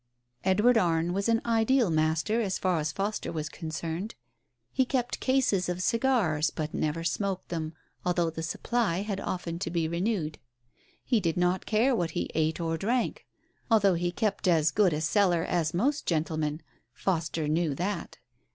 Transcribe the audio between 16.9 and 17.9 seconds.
Foster knew